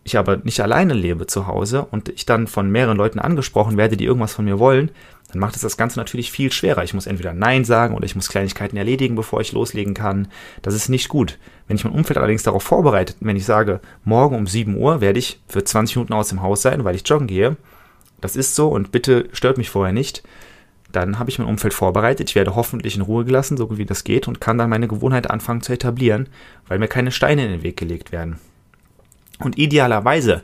ich 0.10 0.18
aber 0.18 0.38
nicht 0.38 0.60
alleine 0.62 0.94
lebe 0.94 1.28
zu 1.28 1.48
Hause 1.48 1.86
und 1.89 2.10
ich 2.10 2.25
dann 2.25 2.48
von 2.48 2.70
mehreren 2.70 2.98
Leuten 2.98 3.20
angesprochen 3.20 3.78
werde, 3.78 3.98
die 3.98 4.06
irgendwas 4.06 4.34
von 4.34 4.46
mir 4.46 4.60
wollen, 4.60 4.92
dann 5.32 5.39
macht 5.39 5.56
es 5.56 5.62
das 5.62 5.78
Ganze 5.78 6.00
natürlich 6.00 6.32
viel 6.32 6.51
schwerer. 6.51 6.84
Ich 6.84 6.94
muss 6.94 7.06
entweder 7.06 7.34
Nein 7.34 7.63
sagen 7.63 7.96
oder 7.96 8.06
ich 8.06 8.16
muss 8.16 8.30
Kleinigkeiten 8.30 8.78
erledigen, 8.78 9.16
bevor 9.16 9.42
ich 9.42 9.51
loslegen 9.51 9.94
kann. 9.94 10.28
Das 10.62 10.74
ist 10.74 10.89
nicht 10.89 11.08
gut. 11.08 11.38
Wenn 11.68 11.75
ich 11.75 11.84
mein 11.84 11.94
Umfeld 11.94 12.18
allerdings 12.18 12.44
darauf 12.44 12.63
vorbereitet, 12.63 13.18
wenn 13.20 13.36
ich 13.36 13.46
sage, 13.46 13.80
morgen 14.04 14.36
um 14.36 14.48
7 14.48 14.75
Uhr 14.75 15.01
werde 15.01 15.20
ich 15.20 15.39
für 15.48 15.63
20 15.63 15.98
Minuten 15.98 16.13
aus 16.13 16.30
dem 16.30 16.42
Haus 16.42 16.62
sein, 16.62 16.84
weil 16.84 16.96
ich 16.96 17.08
joggen 17.08 17.28
gehe, 17.28 17.58
das 18.22 18.36
ist 18.36 18.56
so 18.56 18.70
und 18.70 18.92
bitte 18.92 19.30
stört 19.32 19.58
mich 19.58 19.70
vorher 19.70 19.94
nicht, 19.94 20.24
dann 20.92 21.20
habe 21.20 21.30
ich 21.30 21.38
mein 21.38 21.48
Umfeld 21.48 21.74
vorbereitet. 21.74 22.30
Ich 22.30 22.36
werde 22.36 22.56
hoffentlich 22.56 22.96
in 22.96 23.04
Ruhe 23.04 23.24
gelassen, 23.24 23.58
so 23.58 23.68
gut 23.68 23.78
wie 23.78 23.86
das 23.86 24.04
geht, 24.04 24.28
und 24.28 24.42
kann 24.42 24.58
dann 24.58 24.70
meine 24.70 24.88
Gewohnheit 24.88 25.30
anfangen 25.30 25.62
zu 25.62 25.72
etablieren, 25.72 26.28
weil 26.68 26.80
mir 26.80 26.88
keine 26.88 27.12
Steine 27.12 27.46
in 27.46 27.51
den 27.51 27.63
Weg 27.63 27.78
gelegt 27.78 28.12
werden. 28.12 28.39
Und 29.39 29.58
idealerweise 29.58 30.43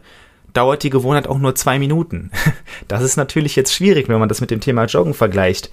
dauert 0.53 0.83
die 0.83 0.89
Gewohnheit 0.89 1.27
auch 1.27 1.37
nur 1.37 1.55
zwei 1.55 1.79
Minuten. 1.79 2.31
Das 2.87 3.01
ist 3.01 3.15
natürlich 3.15 3.55
jetzt 3.55 3.73
schwierig, 3.73 4.09
wenn 4.09 4.19
man 4.19 4.29
das 4.29 4.41
mit 4.41 4.51
dem 4.51 4.59
Thema 4.59 4.85
Joggen 4.85 5.13
vergleicht. 5.13 5.71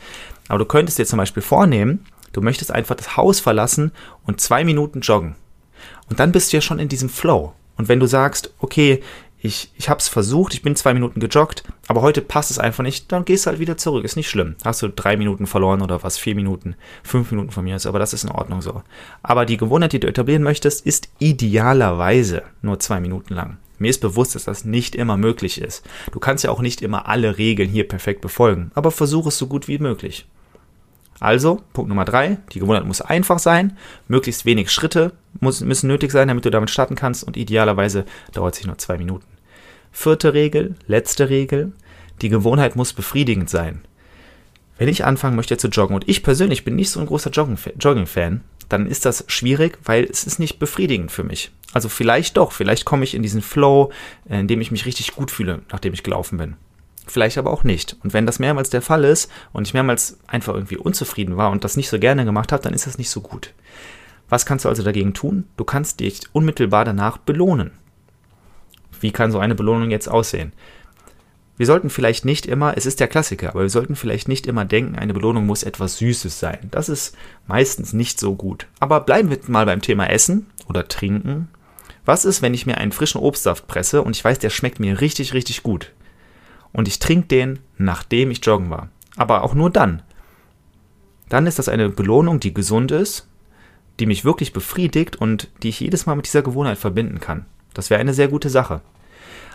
Aber 0.49 0.61
du 0.61 0.65
könntest 0.65 0.99
dir 0.99 1.05
zum 1.05 1.19
Beispiel 1.19 1.43
vornehmen, 1.43 2.07
du 2.33 2.41
möchtest 2.41 2.71
einfach 2.71 2.95
das 2.95 3.17
Haus 3.17 3.39
verlassen 3.39 3.93
und 4.25 4.41
zwei 4.41 4.65
Minuten 4.65 5.01
joggen. 5.01 5.35
Und 6.09 6.21
dann 6.21 6.33
bist 6.33 6.53
du 6.53 6.57
ja 6.57 6.61
schon 6.61 6.79
in 6.79 6.89
diesem 6.89 7.09
Flow. 7.09 7.55
Und 7.77 7.89
wenn 7.89 8.01
du 8.01 8.07
sagst, 8.07 8.55
okay, 8.61 9.03
ich, 9.45 9.73
ich 9.77 9.89
habe 9.89 9.99
es 9.99 10.07
versucht, 10.07 10.55
ich 10.55 10.63
bin 10.63 10.77
zwei 10.77 10.95
Minuten 10.95 11.19
gejoggt, 11.19 11.65
aber 11.89 12.01
heute 12.01 12.23
passt 12.23 12.53
es 12.53 12.61
einfach 12.61 12.85
nicht, 12.85 13.11
dann 13.11 13.25
gehst 13.25 13.45
du 13.45 13.51
halt 13.51 13.59
wieder 13.59 13.77
zurück. 13.77 14.05
Ist 14.05 14.15
nicht 14.15 14.31
schlimm. 14.31 14.55
Hast 14.65 14.83
du 14.83 14.89
drei 14.89 15.17
Minuten 15.17 15.49
verloren 15.49 15.83
oder 15.83 16.05
was, 16.05 16.17
vier 16.17 16.37
Minuten, 16.37 16.77
fünf 17.03 17.33
Minuten 17.33 17.51
von 17.51 17.65
mir 17.65 17.75
ist, 17.75 17.87
aber 17.87 17.99
das 17.99 18.13
ist 18.13 18.23
in 18.23 18.31
Ordnung 18.31 18.63
so. 18.63 18.83
Aber 19.23 19.45
die 19.45 19.57
Gewohnheit, 19.57 19.93
die 19.93 20.01
du 20.01 20.07
etablieren 20.07 20.45
möchtest, 20.45 20.87
ist 20.87 21.09
idealerweise 21.19 22.45
nur 22.63 22.79
zwei 22.79 23.01
Minuten 23.01 23.35
lang. 23.35 23.59
Mir 23.79 23.91
ist 23.91 24.01
bewusst, 24.01 24.37
dass 24.37 24.45
das 24.45 24.65
nicht 24.65 24.95
immer 24.95 25.17
möglich 25.17 25.61
ist. 25.61 25.85
Du 26.13 26.21
kannst 26.21 26.45
ja 26.45 26.51
auch 26.51 26.61
nicht 26.61 26.81
immer 26.81 27.09
alle 27.09 27.37
Regeln 27.37 27.69
hier 27.69 27.89
perfekt 27.89 28.21
befolgen, 28.21 28.71
aber 28.75 28.93
versuch 28.93 29.27
es 29.27 29.39
so 29.39 29.49
gut 29.49 29.67
wie 29.67 29.79
möglich. 29.79 30.25
Also, 31.23 31.63
Punkt 31.73 31.89
Nummer 31.89 32.05
drei, 32.05 32.39
die 32.51 32.59
Gewohnheit 32.59 32.85
muss 32.85 33.01
einfach 33.01 33.39
sein, 33.39 33.79
möglichst 34.09 34.45
wenig 34.45 34.73
Schritte 34.73 35.13
müssen 35.39 35.87
nötig 35.87 36.11
sein, 36.11 36.27
damit 36.27 36.45
du 36.45 36.51
damit 36.51 36.69
starten 36.69 36.97
kannst 36.97 37.23
und 37.23 37.37
idealerweise 37.37 38.07
dauert 38.33 38.57
sich 38.57 38.67
nur 38.67 38.77
zwei 38.79 38.99
Minuten. 38.99 39.29
Vierte 39.93 40.35
Regel, 40.35 40.75
letzte 40.89 41.29
Regel. 41.29 41.75
Die 42.23 42.29
Gewohnheit 42.29 42.75
muss 42.75 42.93
befriedigend 42.93 43.49
sein. 43.49 43.83
Wenn 44.79 44.89
ich 44.89 45.05
anfangen 45.05 45.37
möchte 45.37 45.57
zu 45.57 45.69
joggen 45.69 45.95
und 45.95 46.09
ich 46.09 46.25
persönlich 46.25 46.65
bin 46.65 46.75
nicht 46.75 46.91
so 46.91 46.99
ein 46.99 47.07
großer 47.07 47.31
Jogging-Fan, 47.31 48.41
dann 48.69 48.87
ist 48.89 49.05
das 49.05 49.25
schwierig, 49.29 49.79
weil 49.85 50.03
es 50.03 50.25
ist 50.25 50.41
nicht 50.41 50.59
befriedigend 50.59 51.13
für 51.13 51.23
mich. 51.23 51.53
Also 51.73 51.89
vielleicht 51.89 52.37
doch, 52.37 52.51
vielleicht 52.51 52.85
komme 52.85 53.05
ich 53.05 53.15
in 53.15 53.23
diesen 53.23 53.43
Flow, 53.43 53.93
in 54.29 54.49
dem 54.49 54.61
ich 54.61 54.73
mich 54.73 54.87
richtig 54.87 55.15
gut 55.15 55.31
fühle, 55.31 55.63
nachdem 55.71 55.93
ich 55.93 56.03
gelaufen 56.03 56.39
bin. 56.39 56.57
Vielleicht 57.07 57.39
aber 57.39 57.51
auch 57.51 57.65
nicht. 57.65 57.97
Und 58.03 58.13
wenn 58.13 58.27
das 58.27 58.39
mehrmals 58.39 58.71
der 58.71 58.83
Fall 58.83 59.05
ist 59.05 59.31
und 59.53 59.67
ich 59.67 59.75
mehrmals 59.75 60.19
einfach 60.27 60.55
irgendwie 60.55 60.77
unzufrieden 60.77 61.37
war 61.37 61.51
und 61.51 61.65
das 61.65 61.77
nicht 61.77 61.89
so 61.89 61.99
gerne 61.99 62.25
gemacht 62.25 62.53
habe, 62.53 62.63
dann 62.63 62.75
ist 62.75 62.87
das 62.87 62.99
nicht 62.99 63.11
so 63.11 63.21
gut. 63.21 63.53
Was 64.29 64.47
kannst 64.47 64.65
du 64.65 64.69
also 64.69 64.83
dagegen 64.83 65.13
tun? 65.13 65.45
Du 65.57 65.65
kannst 65.65 66.01
dich 66.01 66.21
unmittelbar 66.33 66.85
danach 66.85 67.19
belohnen. 67.19 67.73
Wie 69.01 69.11
kann 69.11 69.33
so 69.33 69.41
eine 69.41 69.55
Belohnung 69.55 69.91
jetzt 69.91 70.09
aussehen? 70.09 70.53
Wir 71.59 71.67
sollten 71.67 71.91
vielleicht 71.91 72.25
nicht 72.25 72.47
immer, 72.47 72.77
es 72.77 72.87
ist 72.87 72.99
der 72.99 73.09
Klassiker, 73.09 73.51
aber 73.51 73.63
wir 73.63 73.69
sollten 73.69 73.95
vielleicht 73.95 74.27
nicht 74.29 74.47
immer 74.47 74.65
denken, 74.65 74.97
eine 74.97 75.13
Belohnung 75.13 75.45
muss 75.45 75.65
etwas 75.65 75.99
Süßes 75.99 76.41
sein. 76.41 76.59
Das 76.71 76.89
ist 76.89 77.15
meistens 77.47 77.93
nicht 77.93 78.19
so 78.19 78.35
gut. 78.35 78.67
Aber 78.81 79.01
bleiben 79.01 79.29
wir 79.29 79.39
mal 79.49 79.67
beim 79.67 79.83
Thema 79.83 80.07
Essen 80.07 80.47
oder 80.67 80.89
Trinken. 80.89 81.49
Was 82.05 82.25
ist, 82.25 82.43
wenn 82.43 82.55
ich 82.55 82.65
mir 82.65 82.79
einen 82.79 82.93
frischen 82.93 83.21
Obstsaft 83.21 83.67
presse 83.67 84.03
und 84.03 84.17
ich 84.17 84.25
weiß, 84.25 84.39
der 84.39 84.51
schmeckt 84.51 84.81
mir 84.81 85.01
richtig, 85.01 85.35
richtig 85.35 85.63
gut? 85.63 85.93
Und 86.73 86.89
ich 86.89 86.99
trinke 86.99 87.29
den, 87.29 87.59
nachdem 87.79 88.31
ich 88.31 88.45
joggen 88.45 88.71
war. 88.71 88.89
Aber 89.17 89.43
auch 89.43 89.55
nur 89.55 89.71
dann. 89.71 90.03
Dann 91.29 91.47
ist 91.47 91.59
das 91.59 91.69
eine 91.69 91.89
Belohnung, 91.89 92.41
die 92.41 92.55
gesund 92.55 92.91
ist, 92.91 93.29
die 94.01 94.07
mich 94.07 94.25
wirklich 94.25 94.53
befriedigt 94.53 95.17
und 95.17 95.49
die 95.63 95.69
ich 95.69 95.81
jedes 95.81 96.07
Mal 96.07 96.15
mit 96.15 96.27
dieser 96.27 96.43
Gewohnheit 96.43 96.79
verbinden 96.79 97.21
kann. 97.21 97.47
Das 97.75 97.91
wäre 97.91 98.01
eine 98.01 98.15
sehr 98.15 98.29
gute 98.29 98.51
Sache. 98.51 98.81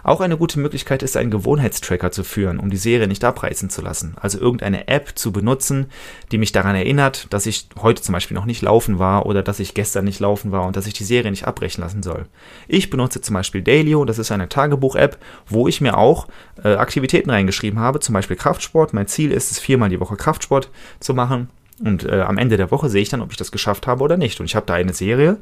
Auch 0.04 0.22
eine 0.22 0.38
gute 0.38 0.60
Möglichkeit 0.60 1.04
ist, 1.04 1.18
einen 1.18 1.32
Gewohnheitstracker 1.32 2.12
zu 2.12 2.24
führen, 2.24 2.60
um 2.60 2.70
die 2.70 2.78
Serie 2.78 3.08
nicht 3.08 3.24
abreißen 3.24 3.70
zu 3.70 3.82
lassen. 3.82 4.16
Also 4.20 4.40
irgendeine 4.40 4.88
App 4.88 5.14
zu 5.16 5.32
benutzen, 5.32 5.88
die 6.32 6.38
mich 6.38 6.52
daran 6.52 6.76
erinnert, 6.76 7.28
dass 7.32 7.46
ich 7.46 7.68
heute 7.82 8.02
zum 8.02 8.14
Beispiel 8.14 8.36
noch 8.36 8.46
nicht 8.46 8.62
laufen 8.62 9.00
war 9.00 9.26
oder 9.26 9.44
dass 9.44 9.60
ich 9.60 9.74
gestern 9.74 10.06
nicht 10.06 10.20
laufen 10.20 10.52
war 10.52 10.66
und 10.66 10.76
dass 10.76 10.88
ich 10.88 10.94
die 10.94 11.04
Serie 11.04 11.32
nicht 11.32 11.46
abbrechen 11.46 11.82
lassen 11.82 12.04
soll. 12.04 12.26
Ich 12.68 12.90
benutze 12.90 13.22
zum 13.22 13.34
Beispiel 13.34 13.62
Dailyo, 13.62 14.06
das 14.06 14.20
ist 14.20 14.32
eine 14.32 14.50
Tagebuch-App, 14.50 15.18
wo 15.48 15.68
ich 15.68 15.82
mir 15.82 15.98
auch 15.98 16.28
äh, 16.64 16.76
Aktivitäten 16.76 17.30
reingeschrieben 17.30 17.80
habe, 17.80 18.00
zum 18.00 18.14
Beispiel 18.14 18.36
Kraftsport. 18.36 18.94
Mein 18.94 19.08
Ziel 19.08 19.32
ist 19.32 19.52
es, 19.52 19.60
viermal 19.60 19.90
die 19.90 20.00
Woche 20.00 20.16
Kraftsport 20.16 20.70
zu 21.00 21.14
machen. 21.14 21.50
Und 21.80 22.06
äh, 22.06 22.22
am 22.22 22.38
Ende 22.38 22.58
der 22.58 22.72
Woche 22.72 22.90
sehe 22.90 23.02
ich 23.02 23.10
dann, 23.10 23.22
ob 23.22 23.32
ich 23.32 23.38
das 23.38 23.52
geschafft 23.52 23.88
habe 23.88 24.04
oder 24.04 24.18
nicht. 24.18 24.40
Und 24.40 24.48
ich 24.48 24.56
habe 24.56 24.66
da 24.66 24.74
eine 24.74 24.94
Serie, 24.94 25.38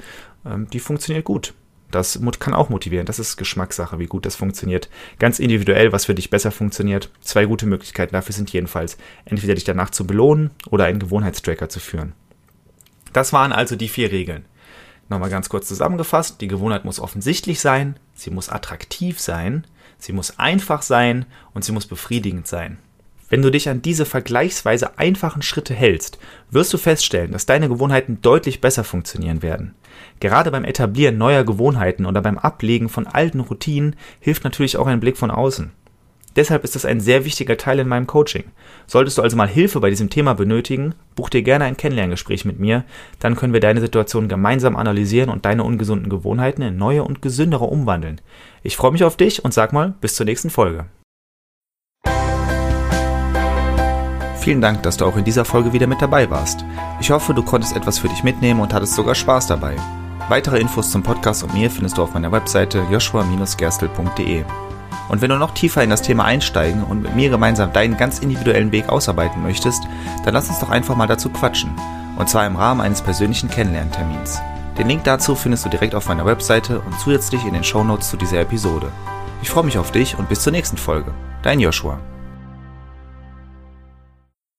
ähm, 0.46 0.68
die 0.70 0.80
funktioniert 0.80 1.26
gut. 1.26 1.54
Das 1.92 2.20
kann 2.40 2.54
auch 2.54 2.70
motivieren. 2.70 3.06
Das 3.06 3.20
ist 3.20 3.38
Geschmackssache, 3.38 4.00
wie 4.00 4.08
gut 4.08 4.26
das 4.26 4.36
funktioniert. 4.36 4.90
Ganz 5.20 5.40
individuell, 5.40 5.92
was 5.92 6.06
für 6.06 6.16
dich 6.16 6.30
besser 6.30 6.52
funktioniert. 6.52 7.10
Zwei 7.22 7.46
gute 7.46 7.66
Möglichkeiten 7.66 8.14
dafür 8.14 8.34
sind 8.34 8.52
jedenfalls, 8.52 8.98
entweder 9.24 9.56
dich 9.56 9.64
danach 9.64 9.92
zu 9.92 10.06
belohnen 10.06 10.52
oder 10.70 10.86
einen 10.86 11.00
Gewohnheitstracker 11.00 11.70
zu 11.70 11.80
führen. 11.80 12.14
Das 13.14 13.32
waren 13.32 13.54
also 13.54 13.76
die 13.76 13.88
vier 13.88 14.12
Regeln. 14.12 14.46
Nochmal 15.08 15.30
ganz 15.30 15.50
kurz 15.50 15.68
zusammengefasst. 15.68 16.42
Die 16.42 16.48
Gewohnheit 16.48 16.84
muss 16.84 17.00
offensichtlich 17.00 17.62
sein, 17.62 17.98
sie 18.14 18.32
muss 18.32 18.50
attraktiv 18.50 19.20
sein, 19.20 19.66
sie 19.98 20.14
muss 20.14 20.40
einfach 20.40 20.82
sein 20.82 21.26
und 21.54 21.64
sie 21.64 21.72
muss 21.72 21.86
befriedigend 21.86 22.48
sein. 22.48 22.80
Wenn 23.36 23.42
du 23.42 23.52
dich 23.52 23.68
an 23.68 23.82
diese 23.82 24.06
vergleichsweise 24.06 24.98
einfachen 24.98 25.42
Schritte 25.42 25.74
hältst, 25.74 26.20
wirst 26.52 26.74
du 26.74 26.78
feststellen, 26.78 27.34
dass 27.34 27.46
deine 27.46 27.68
Gewohnheiten 27.68 28.20
deutlich 28.22 28.62
besser 28.62 28.86
funktionieren 28.86 29.42
werden. 29.44 29.76
Gerade 30.22 30.52
beim 30.52 30.64
Etablieren 30.64 31.18
neuer 31.18 31.44
Gewohnheiten 31.44 32.06
oder 32.06 32.22
beim 32.22 32.38
Ablegen 32.38 32.88
von 32.88 33.08
alten 33.08 33.42
Routinen 33.42 33.98
hilft 34.22 34.46
natürlich 34.46 34.78
auch 34.78 34.88
ein 34.88 35.02
Blick 35.02 35.18
von 35.18 35.32
außen. 35.32 35.72
Deshalb 36.38 36.64
ist 36.64 36.76
das 36.76 36.86
ein 36.86 37.02
sehr 37.02 37.26
wichtiger 37.26 37.58
Teil 37.58 37.80
in 37.80 37.90
meinem 37.90 38.08
Coaching. 38.08 38.46
Solltest 38.88 39.18
du 39.18 39.22
also 39.22 39.36
mal 39.36 39.50
Hilfe 39.50 39.82
bei 39.82 39.90
diesem 39.90 40.10
Thema 40.10 40.34
benötigen, 40.34 40.96
buch 41.18 41.30
dir 41.30 41.42
gerne 41.42 41.66
ein 41.66 41.76
Kennenlerngespräch 41.76 42.46
mit 42.46 42.62
mir, 42.62 42.86
dann 43.20 43.36
können 43.36 43.52
wir 43.52 43.60
deine 43.60 43.82
Situation 43.82 44.30
gemeinsam 44.30 44.78
analysieren 44.78 45.30
und 45.30 45.44
deine 45.44 45.66
ungesunden 45.66 46.08
Gewohnheiten 46.08 46.62
in 46.62 46.78
neue 46.78 47.04
und 47.04 47.22
gesündere 47.22 47.66
umwandeln. 47.66 48.22
Ich 48.64 48.78
freue 48.78 48.94
mich 48.94 49.04
auf 49.04 49.18
dich 49.18 49.44
und 49.44 49.54
sag 49.54 49.74
mal, 49.74 49.94
bis 50.00 50.16
zur 50.16 50.26
nächsten 50.26 50.50
Folge. 50.50 50.86
Vielen 54.46 54.62
Dank, 54.62 54.84
dass 54.84 54.98
du 54.98 55.06
auch 55.06 55.18
in 55.18 55.24
dieser 55.24 55.44
Folge 55.44 55.74
wieder 55.74 55.88
mit 55.88 56.04
dabei 56.04 56.30
warst. 56.30 56.64
Ich 57.00 57.10
hoffe, 57.10 57.34
du 57.34 57.42
konntest 57.42 57.76
etwas 57.76 57.98
für 57.98 58.10
dich 58.10 58.24
mitnehmen 58.24 58.60
und 58.60 58.76
hattest 58.76 58.94
sogar 58.94 59.16
Spaß 59.16 59.48
dabei. 59.48 59.76
Weitere 60.30 60.60
Infos 60.60 60.92
zum 60.92 61.02
Podcast 61.02 61.42
und 61.42 61.56
mir 61.56 61.72
findest 61.72 61.98
du 61.98 62.04
auf 62.04 62.14
meiner 62.14 62.32
Webseite 62.32 62.86
joshua-gerstel.de. 62.92 64.46
Und 65.10 65.22
wenn 65.24 65.32
du 65.32 65.38
noch 65.38 65.56
tiefer 65.56 65.84
in 65.84 65.90
das 65.90 66.04
Thema 66.04 66.26
einsteigen 66.26 66.84
und 66.84 67.02
mit 67.02 67.16
mir 67.16 67.32
gemeinsam 67.32 67.74
deinen 67.74 67.98
ganz 67.98 68.20
individuellen 68.20 68.72
Weg 68.72 68.88
ausarbeiten 68.88 69.42
möchtest, 69.42 69.82
dann 70.26 70.36
lass 70.36 70.48
uns 70.48 70.60
doch 70.60 70.70
einfach 70.70 70.96
mal 70.96 71.08
dazu 71.08 71.30
quatschen. 71.30 71.72
Und 72.16 72.30
zwar 72.30 72.46
im 72.46 72.56
Rahmen 72.56 72.82
eines 72.82 73.02
persönlichen 73.02 73.50
Kennenlerntermins. 73.50 74.40
Den 74.78 74.88
Link 74.88 75.06
dazu 75.06 75.34
findest 75.34 75.66
du 75.66 75.70
direkt 75.70 75.96
auf 75.96 76.08
meiner 76.08 76.28
Webseite 76.28 76.82
und 76.82 77.00
zusätzlich 77.00 77.44
in 77.48 77.56
den 77.56 77.64
Shownotes 77.64 78.12
zu 78.12 78.18
dieser 78.18 78.42
Episode. 78.42 78.92
Ich 79.42 79.50
freue 79.50 79.64
mich 79.64 79.80
auf 79.80 79.92
dich 79.92 80.20
und 80.20 80.30
bis 80.30 80.42
zur 80.42 80.52
nächsten 80.52 80.78
Folge. 80.78 81.16
Dein 81.42 81.60
Joshua. 81.60 81.98